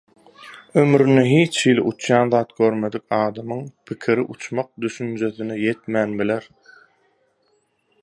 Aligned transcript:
Ömründe 0.81 1.23
hiçhili 1.31 1.81
uçýan 1.91 2.25
zat 2.37 2.49
görmedik 2.61 3.03
adamyň 3.19 3.61
pikiri 3.91 4.27
uçmak 4.37 4.69
düşünjesine 4.87 5.63
ýetmän 5.69 6.21
biler. 6.23 6.53